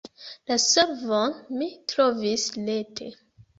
La 0.51 0.55
solvon 0.63 1.37
mi 1.61 1.69
trovis 1.95 2.49
rete. 2.59 3.15